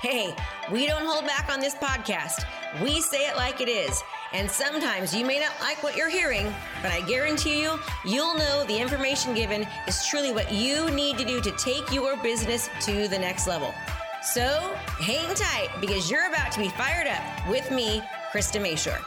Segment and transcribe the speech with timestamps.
[0.00, 0.32] Hey,
[0.70, 2.44] we don't hold back on this podcast.
[2.80, 4.00] We say it like it is.
[4.32, 8.62] And sometimes you may not like what you're hearing, but I guarantee you, you'll know
[8.68, 13.08] the information given is truly what you need to do to take your business to
[13.08, 13.74] the next level.
[14.22, 18.00] So hang tight because you're about to be fired up with me,
[18.32, 19.04] Krista Mashore.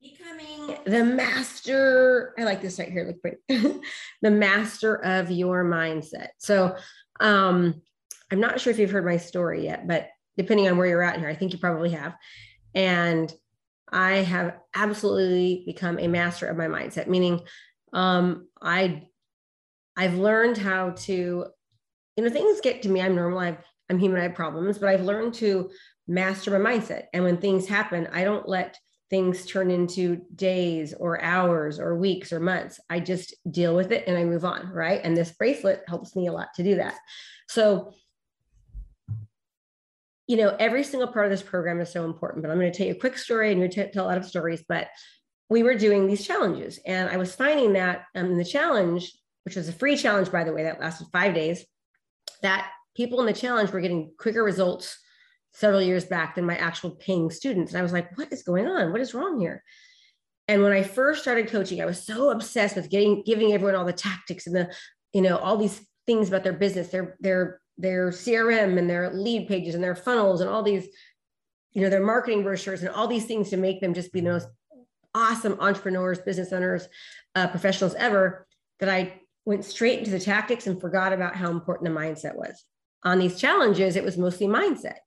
[0.00, 3.80] Becoming the master, I like this right here, look pretty.
[4.22, 6.28] the master of your mindset.
[6.38, 6.74] So,
[7.20, 7.82] um,
[8.30, 11.18] I'm not sure if you've heard my story yet, but depending on where you're at
[11.18, 12.14] here, I think you probably have.
[12.74, 13.32] And
[13.92, 17.40] I have absolutely become a master of my mindset, meaning
[17.92, 19.08] um, I
[19.96, 21.46] I've learned how to,
[22.16, 23.00] you know, things get to me.
[23.00, 23.38] I'm normal.
[23.38, 23.56] i
[23.88, 24.18] am human.
[24.18, 25.70] I have problems, but I've learned to
[26.08, 27.04] master my mindset.
[27.12, 28.76] And when things happen, I don't let
[29.10, 32.80] things turn into days or hours or weeks or months.
[32.90, 34.70] I just deal with it and I move on.
[34.70, 35.00] Right.
[35.04, 36.96] And this bracelet helps me a lot to do that.
[37.48, 37.94] So
[40.26, 42.76] you know, every single part of this program is so important, but I'm going to
[42.76, 44.88] tell you a quick story and you're to tell a lot of stories, but
[45.50, 49.12] we were doing these challenges and I was finding that um, the challenge,
[49.44, 51.64] which was a free challenge, by the way, that lasted five days,
[52.40, 54.98] that people in the challenge were getting quicker results
[55.52, 57.72] several years back than my actual paying students.
[57.72, 58.92] And I was like, what is going on?
[58.92, 59.62] What is wrong here?
[60.48, 63.84] And when I first started coaching, I was so obsessed with getting, giving everyone all
[63.84, 64.74] the tactics and the,
[65.12, 69.48] you know, all these things about their business, their, their their CRM and their lead
[69.48, 70.86] pages and their funnels and all these,
[71.72, 74.30] you know, their marketing brochures and all these things to make them just be the
[74.30, 74.48] most
[75.14, 76.88] awesome entrepreneurs, business owners,
[77.34, 78.46] uh, professionals ever,
[78.80, 82.64] that I went straight into the tactics and forgot about how important the mindset was.
[83.04, 84.98] On these challenges, it was mostly mindset.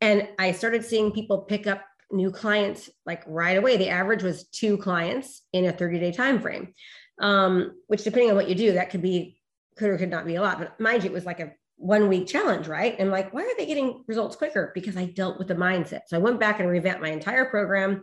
[0.00, 3.76] And I started seeing people pick up new clients like right away.
[3.76, 6.74] The average was two clients in a 30 day time frame,
[7.20, 9.38] um, which depending on what you do, that could be
[9.76, 10.58] could or could not be a lot.
[10.58, 12.94] But mind you, it was like a one week challenge, right?
[12.98, 14.70] And like, why are they getting results quicker?
[14.72, 16.02] Because I dealt with the mindset.
[16.06, 18.02] So I went back and revamped my entire program.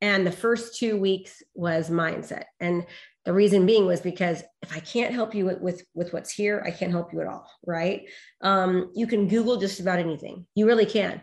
[0.00, 2.44] And the first two weeks was mindset.
[2.60, 2.86] And
[3.24, 6.62] the reason being was because if I can't help you with, with, with what's here,
[6.64, 8.02] I can't help you at all, right?
[8.42, 10.46] Um, you can Google just about anything.
[10.54, 11.20] You really can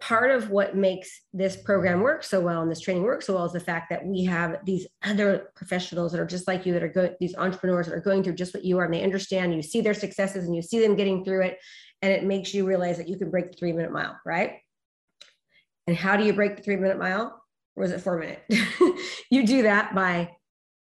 [0.00, 3.44] part of what makes this program work so well and this training work so well
[3.44, 6.82] is the fact that we have these other professionals that are just like you that
[6.82, 9.52] are good these entrepreneurs that are going through just what you are and they understand
[9.54, 11.58] you see their successes and you see them getting through it
[12.02, 14.58] and it makes you realize that you can break the three minute mile right?
[15.86, 17.42] And how do you break the three minute mile?
[17.74, 18.42] Or was it four minute?
[19.30, 20.30] You do that by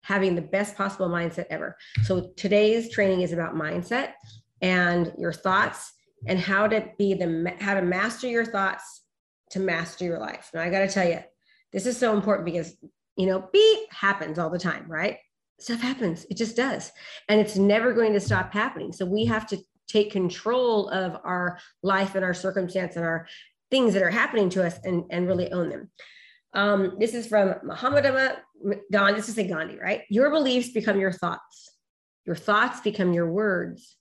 [0.02, 1.76] having the best possible mindset ever.
[2.04, 4.12] So today's training is about mindset
[4.60, 5.92] and your thoughts
[6.26, 9.02] and how to be the how to master your thoughts
[9.50, 10.50] to master your life.
[10.52, 11.20] Now I got to tell you,
[11.72, 12.76] this is so important because
[13.16, 15.18] you know, beep happens all the time, right?
[15.58, 16.26] Stuff happens.
[16.30, 16.92] It just does.
[17.28, 18.92] And it's never going to stop happening.
[18.92, 23.26] So we have to take control of our life and our circumstance and our
[23.70, 25.90] things that are happening to us and, and really own them.
[26.52, 28.02] Um, this is from Mahatma
[28.92, 29.14] Gandhi.
[29.14, 30.02] This is a Gandhi, right?
[30.10, 31.70] Your beliefs become your thoughts.
[32.26, 33.96] Your thoughts become your words.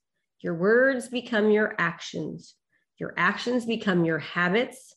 [0.45, 2.53] Your words become your actions.
[2.99, 4.93] Your actions become your habits.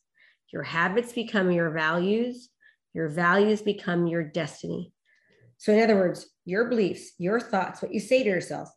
[0.52, 2.50] Your habits become your values.
[2.92, 4.92] Your values become your destiny.
[5.56, 8.68] So, in other words, your beliefs, your thoughts, what you say to yourself,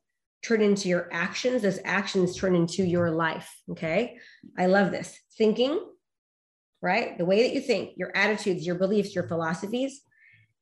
[0.44, 1.64] turn into your actions.
[1.64, 3.54] Those actions turn into your life.
[3.72, 4.18] Okay.
[4.58, 5.20] I love this.
[5.38, 5.78] Thinking,
[6.82, 7.18] right?
[7.18, 10.04] The way that you think, your attitudes, your beliefs, your philosophies,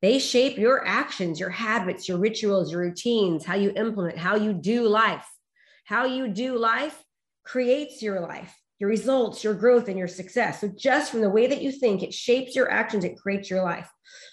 [0.01, 4.53] they shape your actions, your habits, your rituals, your routines, how you implement, how you
[4.53, 5.27] do life.
[5.89, 7.03] How you do life
[7.43, 10.61] creates your life, your results, your growth, and your success.
[10.61, 13.63] So, just from the way that you think, it shapes your actions, it creates your
[13.63, 13.89] life.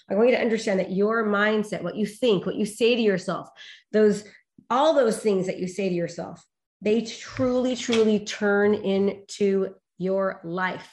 [0.07, 3.01] I want you to understand that your mindset, what you think, what you say to
[3.01, 3.49] yourself,
[3.91, 4.23] those
[4.69, 6.45] all those things that you say to yourself,
[6.79, 10.87] they truly, truly turn into your life.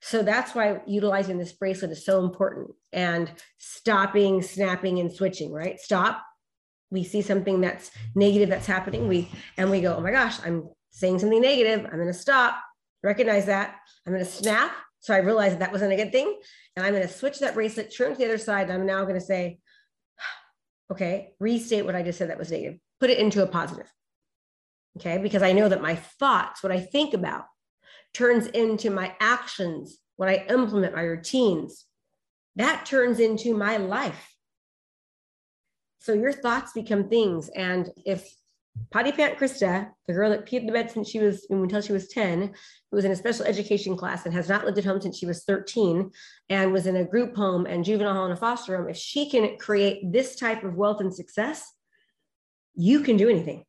[0.00, 3.28] So that's why utilizing this bracelet is so important and
[3.58, 5.80] stopping, snapping, and switching, right?
[5.80, 6.22] Stop,
[6.92, 10.68] we see something that's negative that's happening we and we go oh my gosh i'm
[10.92, 11.84] saying something negative.
[11.86, 12.62] I'm going to stop
[13.02, 13.74] recognize that.
[14.06, 14.72] I'm going to snap.
[15.00, 16.38] So i realized that, that wasn't a good thing
[16.76, 19.02] and i'm going to switch that bracelet turn to the other side and i'm now
[19.02, 19.58] going to say
[20.92, 22.78] okay restate what i just said that was negative.
[23.00, 23.90] Put it into a positive.
[24.98, 27.46] Okay because i know that my thoughts what i think about
[28.14, 31.84] turns into my actions what i implement my routines.
[32.54, 34.31] That turns into my life
[36.02, 37.48] So your thoughts become things.
[37.50, 38.28] And if
[38.90, 41.92] Potty Pant Krista, the girl that peed in the bed since she was until she
[41.92, 45.00] was 10, who was in a special education class and has not lived at home
[45.00, 46.10] since she was 13
[46.48, 49.30] and was in a group home and juvenile hall and a foster home, if she
[49.30, 51.72] can create this type of wealth and success,
[52.74, 53.64] you can do anything.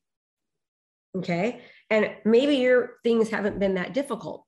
[1.15, 1.61] Okay.
[1.91, 4.43] And maybe your things haven't been that difficult.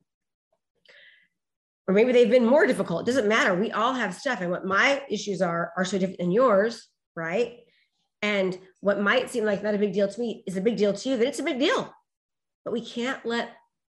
[1.87, 3.01] Or maybe they've been more difficult.
[3.01, 3.53] It doesn't matter.
[3.53, 4.41] We all have stuff.
[4.41, 7.59] And what my issues are are so different than yours, right?
[8.21, 10.93] And what might seem like not a big deal to me is a big deal
[10.93, 11.93] to you, that it's a big deal.
[12.63, 13.51] But we can't let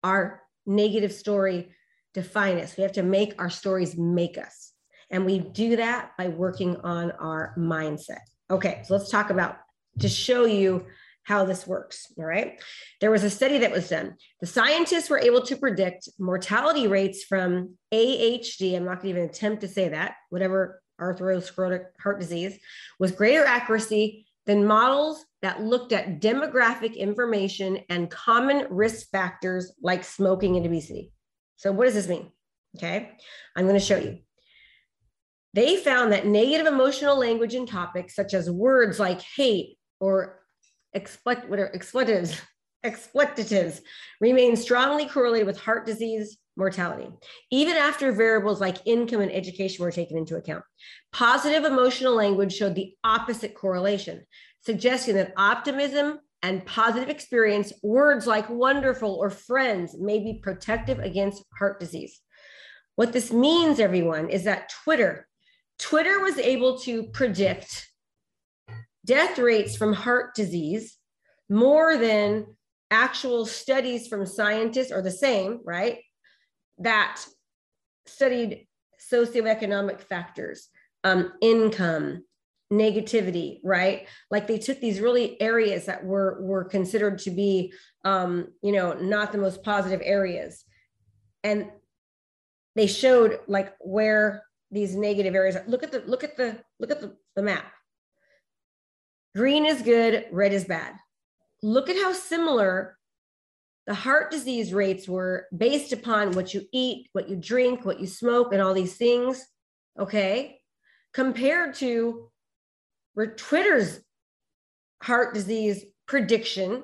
[0.03, 1.71] our negative story
[2.15, 2.77] define us.
[2.77, 4.73] We have to make our stories make us.
[5.11, 8.21] And we do that by working on our mindset.
[8.51, 9.59] Okay, so let's talk about
[10.01, 10.87] to show you
[11.23, 12.13] how this works.
[12.19, 12.61] All right.
[13.01, 14.15] There was a study that was done.
[14.41, 18.77] The scientists were able to predict mortality rates from AHD.
[18.77, 22.59] I'm not going to even attempt to say that, whatever atherosclerotic heart disease,
[22.99, 30.05] with greater accuracy than models that looked at demographic information and common risk factors like
[30.05, 31.13] smoking and obesity.
[31.57, 32.31] So, what does this mean?
[32.77, 33.13] Okay,
[33.57, 34.19] I'm going to show you.
[35.55, 40.41] They found that negative emotional language and topics such as words like hate or
[41.23, 42.41] what are expletives,
[42.85, 43.81] expletives
[44.21, 47.09] remain strongly correlated with heart disease, mortality,
[47.51, 50.65] even after variables like income and education were taken into account.
[51.13, 54.23] Positive emotional language showed the opposite correlation,
[54.65, 61.45] suggesting that optimism and positive experience, words like wonderful or friends, may be protective against
[61.59, 62.21] heart disease.
[62.95, 65.27] What this means, everyone, is that Twitter,
[65.79, 67.89] Twitter was able to predict
[69.05, 70.97] death rates from heart disease
[71.49, 72.47] more than
[72.91, 75.99] actual studies from scientists are the same, right?
[76.79, 77.25] That
[78.07, 78.67] studied
[79.13, 80.69] socioeconomic factors,
[81.05, 82.25] um, income,
[82.73, 84.09] negativity, right?
[84.31, 87.73] Like they took these really areas that were were considered to be,
[88.05, 90.65] um, you know, not the most positive areas,
[91.45, 91.71] and
[92.75, 95.57] they showed like where these negative areas.
[95.57, 95.65] Are.
[95.67, 97.73] Look at the look at the look at the, the map.
[99.37, 100.95] Green is good, red is bad.
[101.63, 102.96] Look at how similar
[103.87, 108.07] the heart disease rates were based upon what you eat, what you drink, what you
[108.07, 109.47] smoke, and all these things.
[109.99, 110.59] Okay.
[111.15, 112.31] Compared to
[113.37, 114.01] Twitter's
[115.03, 116.83] heart disease prediction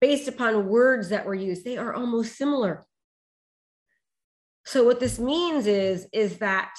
[0.00, 2.84] based upon words that were used, they are almost similar.
[4.64, 6.72] So what this means is, is that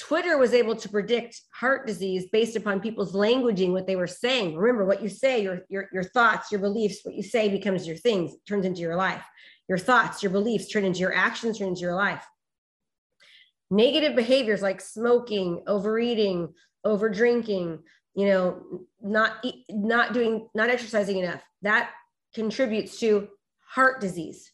[0.00, 4.56] Twitter was able to predict heart disease based upon people's languaging, what they were saying.
[4.56, 7.96] Remember, what you say, your, your, your thoughts, your beliefs, what you say becomes your
[7.96, 9.22] things, turns into your life.
[9.68, 12.24] Your thoughts, your beliefs turn into your actions, turn into your life.
[13.70, 16.48] Negative behaviors like smoking, overeating,
[16.82, 17.80] over drinking,
[18.14, 21.90] you know, not not doing, not exercising enough, that
[22.34, 23.28] contributes to
[23.68, 24.50] heart disease.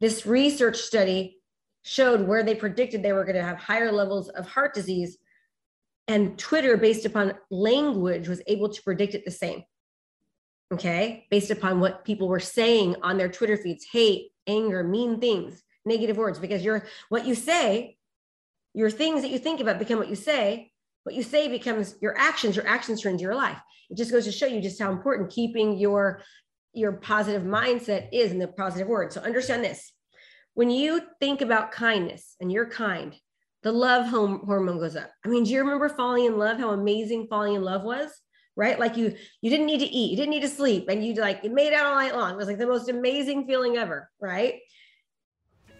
[0.00, 1.38] This research study
[1.84, 5.18] showed where they predicted they were going to have higher levels of heart disease.
[6.08, 9.62] And Twitter, based upon language, was able to predict it the same.
[10.72, 11.26] Okay.
[11.30, 16.16] Based upon what people were saying on their Twitter feeds hate, anger, mean things, negative
[16.16, 17.98] words, because you're what you say,
[18.72, 20.72] your things that you think about become what you say.
[21.04, 23.58] What you say becomes your actions, your actions turn into your life.
[23.90, 26.22] It just goes to show you just how important keeping your
[26.72, 29.12] your positive mindset is in the positive word.
[29.12, 29.92] So understand this
[30.54, 33.14] when you think about kindness and you're kind,
[33.62, 35.10] the love hormone goes up.
[35.24, 36.58] I mean, do you remember falling in love?
[36.58, 38.10] How amazing falling in love was,
[38.56, 38.78] right?
[38.78, 41.44] Like you, you didn't need to eat, you didn't need to sleep, and you like
[41.44, 42.32] it made out all night long.
[42.32, 44.60] It was like the most amazing feeling ever, right?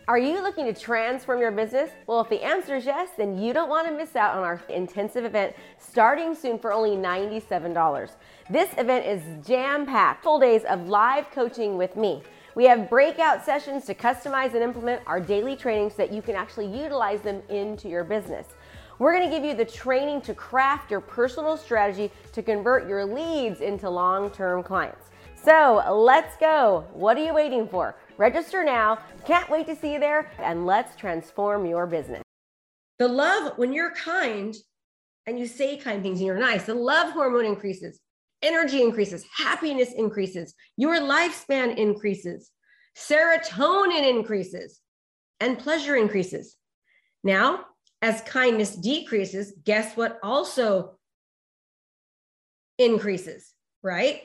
[0.06, 1.90] Are you looking to transform your business?
[2.06, 4.60] Well, if the answer is yes, then you don't want to miss out on our
[4.68, 8.10] intensive event starting soon for only $97.
[8.50, 12.22] This event is jam packed, full days of live coaching with me.
[12.54, 16.36] We have breakout sessions to customize and implement our daily trainings so that you can
[16.36, 18.46] actually utilize them into your business.
[19.00, 23.04] We're going to give you the training to craft your personal strategy to convert your
[23.04, 25.10] leads into long term clients.
[25.34, 26.86] So let's go.
[26.92, 27.96] What are you waiting for?
[28.18, 28.98] Register now.
[29.26, 32.22] Can't wait to see you there, and let's transform your business.
[33.00, 34.54] The love, when you're kind
[35.26, 38.00] and you say kind things and you're nice, the love hormone increases
[38.44, 42.50] energy increases, happiness increases, your lifespan increases,
[42.96, 44.80] serotonin increases,
[45.40, 46.56] and pleasure increases.
[47.24, 47.64] Now,
[48.02, 50.98] as kindness decreases, guess what also
[52.78, 54.20] increases, right?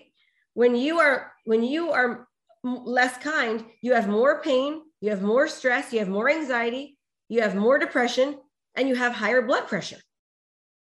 [0.54, 2.28] When you are when you are
[2.64, 6.98] less kind, you have more pain, you have more stress, you have more anxiety,
[7.30, 8.38] you have more depression,
[8.76, 10.02] and you have higher blood pressure.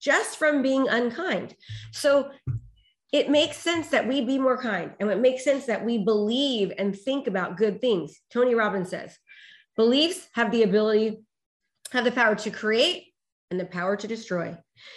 [0.00, 1.54] just from being unkind.
[1.92, 2.30] So
[3.16, 6.70] it makes sense that we be more kind and it makes sense that we believe
[6.76, 8.20] and think about good things.
[8.30, 9.18] Tony Robbins says
[9.74, 11.22] beliefs have the ability,
[11.92, 13.04] have the power to create
[13.50, 14.54] and the power to destroy.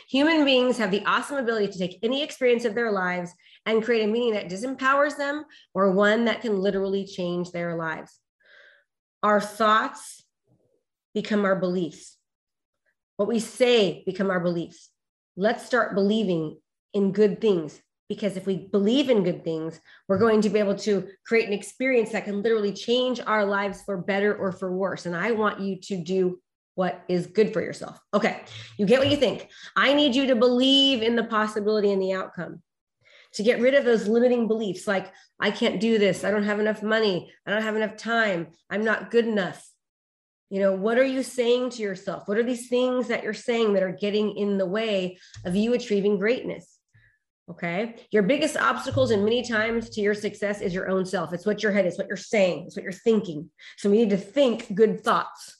[0.09, 3.31] Human beings have the awesome ability to take any experience of their lives
[3.65, 8.19] and create a meaning that disempowers them or one that can literally change their lives.
[9.23, 10.25] Our thoughts
[11.13, 12.17] become our beliefs.
[13.15, 14.89] What we say become our beliefs.
[15.38, 16.57] Let's start believing
[16.93, 20.75] in good things because if we believe in good things, we're going to be able
[20.75, 25.05] to create an experience that can literally change our lives for better or for worse.
[25.05, 26.41] And I want you to do
[26.73, 27.99] what is good for yourself.
[28.13, 28.41] Okay,
[28.77, 29.49] you get what you think.
[29.75, 32.61] I need you to believe in the possibility and the outcome
[33.33, 36.23] to get rid of those limiting beliefs like, I can't do this.
[36.23, 37.31] I don't have enough money.
[37.45, 38.47] I don't have enough time.
[38.71, 39.69] I'm not good enough.
[40.49, 42.23] You know, what are you saying to yourself?
[42.27, 45.75] What are these things that you're saying that are getting in the way of you
[45.75, 46.78] achieving greatness?
[47.50, 47.96] Okay.
[48.12, 51.34] Your biggest obstacles, and many times to your success, is your own self.
[51.34, 53.50] It's what your head is, what you're saying, it's what you're thinking.
[53.77, 55.58] So we need to think good thoughts.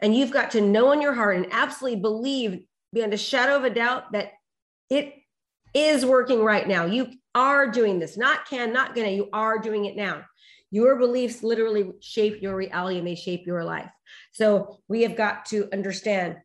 [0.00, 2.62] And you've got to know in your heart and absolutely believe
[2.92, 4.32] beyond a shadow of a doubt that
[4.90, 5.14] it
[5.74, 6.86] is working right now.
[6.86, 9.08] You are doing this, not can, not gonna.
[9.08, 10.24] You are doing it now.
[10.72, 13.90] Your beliefs literally shape your reality and they shape your life.
[14.32, 16.38] So we have got to understand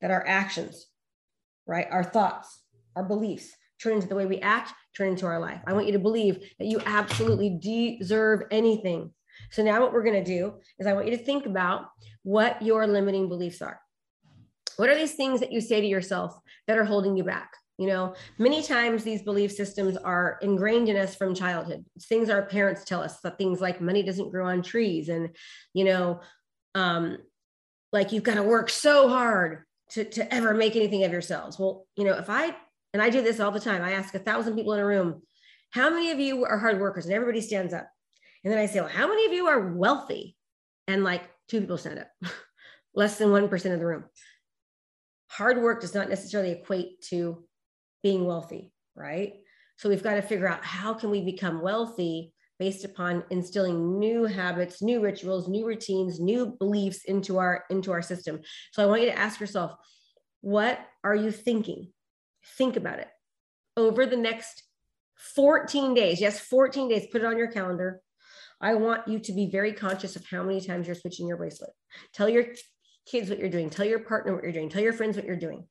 [0.00, 0.86] that our actions,
[1.66, 2.60] right, our thoughts,
[2.94, 3.50] our beliefs
[3.82, 5.60] turn into the way we act, turn into our life.
[5.66, 9.12] I want you to believe that you absolutely deserve anything.
[9.50, 11.86] So now what we're going to do is I want you to think about
[12.22, 13.80] what your limiting beliefs are.
[14.76, 17.50] What are these things that you say to yourself that are holding you back?
[17.78, 21.84] You know, many times these belief systems are ingrained in us from childhood.
[21.96, 25.30] It's things our parents tell us that things like money doesn't grow on trees and,
[25.74, 26.20] you know,
[26.74, 27.18] um,
[27.92, 31.58] like you've got to work so hard to, to ever make anything of yourselves.
[31.58, 32.56] Well, you know, if I,
[32.92, 35.22] and I do this all the time, I ask a thousand people in a room,
[35.70, 37.06] how many of you are hard workers?
[37.06, 37.88] And everybody stands up.
[38.44, 40.36] And then I say, well, how many of you are wealthy?
[40.88, 42.08] And like two people stand up,
[42.94, 44.04] less than 1% of the room.
[45.28, 47.44] Hard work does not necessarily equate to
[48.02, 49.34] being wealthy, right?
[49.76, 54.24] So we've got to figure out how can we become wealthy based upon instilling new
[54.24, 58.40] habits, new rituals, new routines, new beliefs into our into our system.
[58.72, 59.72] So I want you to ask yourself,
[60.42, 61.91] what are you thinking?
[62.58, 63.08] Think about it.
[63.76, 64.64] Over the next
[65.34, 68.00] 14 days, yes, 14 days, put it on your calendar.
[68.60, 71.70] I want you to be very conscious of how many times you're switching your bracelet.
[72.12, 72.46] Tell your
[73.06, 75.36] kids what you're doing, tell your partner what you're doing, tell your friends what you're
[75.36, 75.66] doing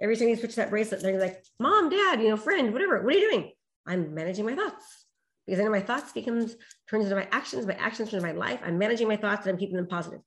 [0.00, 3.02] every time you switch that bracelet, they're like, mom, dad, you know, friend, whatever.
[3.02, 3.52] What are you doing?
[3.86, 5.06] I'm managing my thoughts
[5.46, 6.56] because I know my thoughts becomes
[6.88, 7.66] turns into my actions.
[7.66, 8.60] My actions turn into my life.
[8.64, 10.20] I'm managing my thoughts and I'm keeping them positive.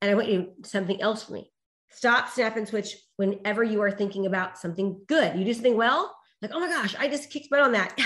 [0.00, 1.51] And I want you something else for me.
[1.92, 5.38] Stop, snap, and switch whenever you are thinking about something good.
[5.38, 7.96] You do something well, like, oh my gosh, I just kicked butt on that.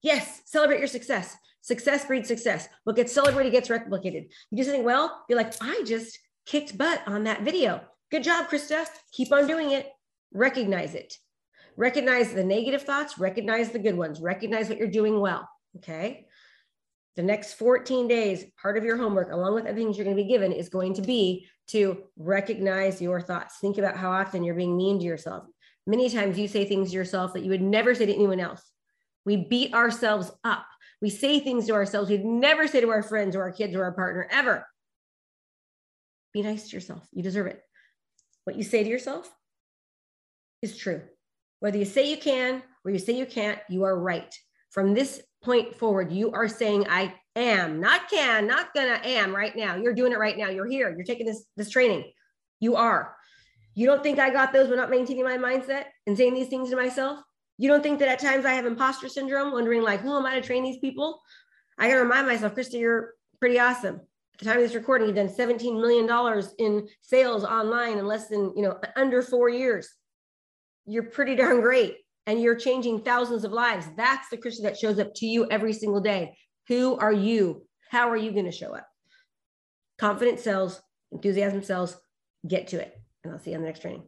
[0.00, 1.36] Yes, celebrate your success.
[1.60, 2.68] Success breeds success.
[2.84, 4.28] What gets celebrated gets replicated.
[4.50, 6.16] You do something well, you're like, I just
[6.46, 7.80] kicked butt on that video.
[8.12, 8.86] Good job, Krista.
[9.10, 9.90] Keep on doing it
[10.32, 11.16] recognize it.
[11.76, 15.48] Recognize the negative thoughts, recognize the good ones, recognize what you're doing well.
[15.76, 16.26] Okay.
[17.16, 20.22] The next 14 days, part of your homework, along with other things you're going to
[20.22, 23.58] be given, is going to be to recognize your thoughts.
[23.60, 25.44] Think about how often you're being mean to yourself.
[25.86, 28.62] Many times you say things to yourself that you would never say to anyone else.
[29.24, 30.66] We beat ourselves up.
[31.00, 33.84] We say things to ourselves we'd never say to our friends or our kids or
[33.84, 34.66] our partner ever.
[36.32, 37.06] Be nice to yourself.
[37.12, 37.62] You deserve it.
[38.44, 39.30] What you say to yourself,
[40.62, 41.02] is true.
[41.60, 44.34] Whether you say you can or you say you can't, you are right.
[44.70, 49.54] From this point forward, you are saying, I am, not can, not gonna, am right
[49.56, 49.76] now.
[49.76, 50.48] You're doing it right now.
[50.48, 50.90] You're here.
[50.94, 52.10] You're taking this, this training.
[52.60, 53.14] You are.
[53.74, 56.70] You don't think I got those but not maintaining my mindset and saying these things
[56.70, 57.20] to myself?
[57.58, 60.34] You don't think that at times I have imposter syndrome, wondering like, who am I
[60.34, 61.20] to train these people?
[61.78, 63.96] I gotta remind myself, Krista, you're pretty awesome.
[63.96, 68.28] At the time of this recording, you've done $17 million in sales online in less
[68.28, 69.88] than, you know, under four years
[70.88, 73.86] you're pretty darn great and you're changing thousands of lives.
[73.96, 76.36] That's the Krista that shows up to you every single day.
[76.68, 77.66] Who are you?
[77.90, 78.86] How are you going to show up?
[79.98, 80.78] Confidence sells,
[81.10, 81.96] enthusiasm sells.
[82.46, 82.94] Get to it.
[83.24, 84.06] And I'll see you on the next training.